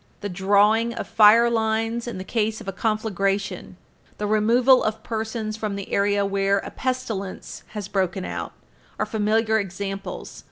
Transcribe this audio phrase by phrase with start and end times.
[0.21, 3.77] The drawing of fire lines in the case of a conflagration,
[4.17, 8.51] the removal of persons from the area where a pestilence has broken out,
[8.97, 10.39] are familiar examples.